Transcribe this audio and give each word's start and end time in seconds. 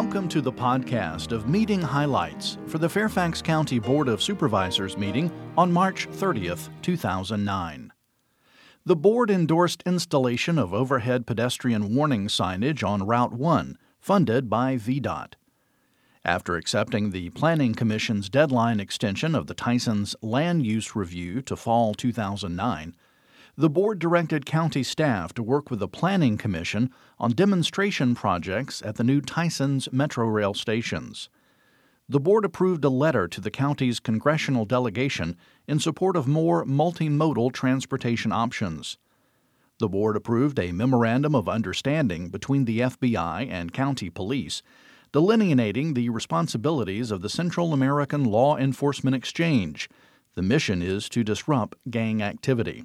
Welcome 0.00 0.28
to 0.28 0.40
the 0.40 0.52
podcast 0.52 1.32
of 1.32 1.48
meeting 1.48 1.82
highlights 1.82 2.56
for 2.68 2.78
the 2.78 2.88
Fairfax 2.88 3.42
County 3.42 3.80
Board 3.80 4.06
of 4.06 4.22
Supervisors 4.22 4.96
meeting 4.96 5.28
on 5.56 5.72
March 5.72 6.08
30th, 6.08 6.68
2009. 6.82 7.92
The 8.86 8.94
board 8.94 9.28
endorsed 9.28 9.82
installation 9.84 10.56
of 10.56 10.72
overhead 10.72 11.26
pedestrian 11.26 11.96
warning 11.96 12.28
signage 12.28 12.86
on 12.86 13.08
Route 13.08 13.32
1, 13.32 13.76
funded 13.98 14.48
by 14.48 14.76
VDOT. 14.76 15.32
After 16.24 16.54
accepting 16.54 17.10
the 17.10 17.30
Planning 17.30 17.74
Commission's 17.74 18.28
deadline 18.28 18.78
extension 18.78 19.34
of 19.34 19.48
the 19.48 19.54
Tysons 19.56 20.14
Land 20.22 20.64
Use 20.64 20.94
Review 20.94 21.42
to 21.42 21.56
fall 21.56 21.92
2009, 21.92 22.94
the 23.58 23.68
board 23.68 23.98
directed 23.98 24.46
county 24.46 24.84
staff 24.84 25.34
to 25.34 25.42
work 25.42 25.68
with 25.68 25.80
the 25.80 25.88
Planning 25.88 26.38
Commission 26.38 26.88
on 27.18 27.32
demonstration 27.32 28.14
projects 28.14 28.80
at 28.82 28.94
the 28.94 29.02
new 29.02 29.20
Tysons 29.20 29.92
Metro 29.92 30.28
Rail 30.28 30.54
stations. 30.54 31.28
The 32.08 32.20
board 32.20 32.44
approved 32.44 32.84
a 32.84 32.88
letter 32.88 33.26
to 33.26 33.40
the 33.40 33.50
county's 33.50 33.98
congressional 33.98 34.64
delegation 34.64 35.36
in 35.66 35.80
support 35.80 36.14
of 36.14 36.28
more 36.28 36.64
multimodal 36.66 37.52
transportation 37.52 38.30
options. 38.30 38.96
The 39.80 39.88
board 39.88 40.14
approved 40.14 40.60
a 40.60 40.70
memorandum 40.70 41.34
of 41.34 41.48
understanding 41.48 42.28
between 42.28 42.64
the 42.64 42.78
FBI 42.78 43.50
and 43.50 43.72
county 43.72 44.08
police, 44.08 44.62
delineating 45.10 45.94
the 45.94 46.10
responsibilities 46.10 47.10
of 47.10 47.22
the 47.22 47.28
Central 47.28 47.72
American 47.72 48.22
Law 48.22 48.56
Enforcement 48.56 49.16
Exchange. 49.16 49.90
The 50.36 50.42
mission 50.42 50.80
is 50.80 51.08
to 51.08 51.24
disrupt 51.24 51.76
gang 51.90 52.22
activity. 52.22 52.84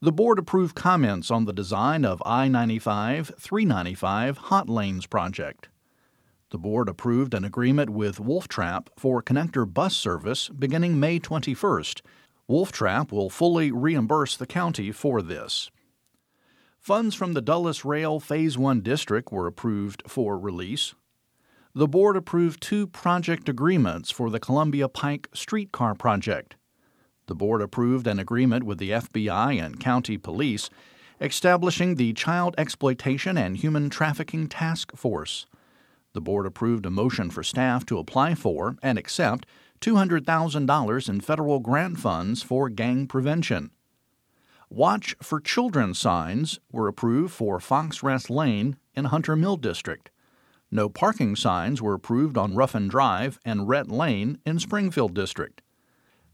The 0.00 0.12
board 0.12 0.38
approved 0.38 0.74
comments 0.74 1.30
on 1.30 1.44
the 1.44 1.52
design 1.52 2.04
of 2.04 2.22
I 2.26 2.48
95 2.48 3.32
395 3.38 4.38
Hot 4.38 4.68
Lanes 4.68 5.06
project. 5.06 5.68
The 6.50 6.58
board 6.58 6.88
approved 6.88 7.34
an 7.34 7.44
agreement 7.44 7.90
with 7.90 8.20
Wolf 8.20 8.46
Trap 8.48 8.90
for 8.98 9.22
connector 9.22 9.72
bus 9.72 9.96
service 9.96 10.48
beginning 10.48 11.00
May 11.00 11.18
21st. 11.18 12.02
Wolf 12.46 12.70
Trap 12.70 13.10
will 13.10 13.30
fully 13.30 13.72
reimburse 13.72 14.36
the 14.36 14.46
county 14.46 14.92
for 14.92 15.22
this. 15.22 15.70
Funds 16.78 17.14
from 17.14 17.32
the 17.32 17.40
Dulles 17.40 17.84
Rail 17.84 18.20
Phase 18.20 18.58
1 18.58 18.82
district 18.82 19.32
were 19.32 19.46
approved 19.46 20.02
for 20.06 20.38
release. 20.38 20.94
The 21.74 21.88
board 21.88 22.16
approved 22.16 22.62
two 22.62 22.86
project 22.86 23.48
agreements 23.48 24.10
for 24.10 24.28
the 24.28 24.38
Columbia 24.38 24.88
Pike 24.88 25.28
streetcar 25.32 25.94
project. 25.94 26.56
The 27.26 27.34
board 27.34 27.62
approved 27.62 28.06
an 28.06 28.18
agreement 28.18 28.64
with 28.64 28.78
the 28.78 28.90
FBI 28.90 29.62
and 29.62 29.80
county 29.80 30.18
police 30.18 30.68
establishing 31.20 31.94
the 31.94 32.12
Child 32.12 32.54
Exploitation 32.58 33.38
and 33.38 33.56
Human 33.56 33.88
Trafficking 33.88 34.48
Task 34.48 34.94
Force. 34.94 35.46
The 36.12 36.20
board 36.20 36.46
approved 36.46 36.86
a 36.86 36.90
motion 36.90 37.30
for 37.30 37.42
staff 37.42 37.86
to 37.86 37.98
apply 37.98 38.34
for 38.34 38.76
and 38.82 38.98
accept 38.98 39.46
$200,000 39.80 41.08
in 41.08 41.20
federal 41.20 41.60
grant 41.60 41.98
funds 41.98 42.42
for 42.42 42.68
gang 42.68 43.06
prevention. 43.06 43.70
Watch 44.70 45.14
for 45.22 45.40
Children 45.40 45.94
signs 45.94 46.58
were 46.72 46.88
approved 46.88 47.32
for 47.32 47.60
Fox 47.60 48.02
Rest 48.02 48.28
Lane 48.28 48.76
in 48.94 49.06
Hunter 49.06 49.36
Mill 49.36 49.56
District. 49.56 50.10
No 50.70 50.88
parking 50.88 51.36
signs 51.36 51.80
were 51.80 51.94
approved 51.94 52.36
on 52.36 52.54
Ruffin 52.54 52.88
Drive 52.88 53.38
and 53.44 53.68
Rhett 53.68 53.88
Lane 53.90 54.38
in 54.44 54.58
Springfield 54.58 55.14
District. 55.14 55.62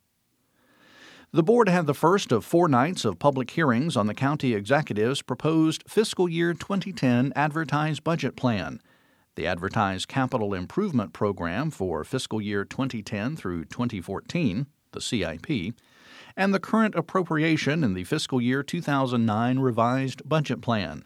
The 1.33 1.43
board 1.43 1.67
had 1.67 1.87
the 1.87 1.93
first 1.93 2.31
of 2.31 2.45
four 2.45 2.69
nights 2.69 3.03
of 3.03 3.19
public 3.19 3.51
hearings 3.51 3.97
on 3.97 4.07
the 4.07 4.13
county 4.13 4.53
executive's 4.53 5.21
proposed 5.21 5.83
fiscal 5.89 6.29
year 6.29 6.53
2010 6.53 7.33
advertised 7.35 8.05
budget 8.05 8.37
plan. 8.37 8.79
The 9.35 9.45
advertised 9.45 10.07
capital 10.07 10.53
improvement 10.53 11.11
program 11.11 11.69
for 11.69 12.05
fiscal 12.05 12.41
year 12.41 12.63
2010 12.63 13.35
through 13.35 13.65
2014, 13.65 14.67
the 14.93 15.01
CIP, 15.01 15.75
and 16.37 16.53
the 16.53 16.61
current 16.61 16.95
appropriation 16.95 17.83
in 17.83 17.93
the 17.93 18.05
fiscal 18.05 18.39
year 18.39 18.63
2009 18.63 19.59
revised 19.59 20.27
budget 20.27 20.61
plan. 20.61 21.03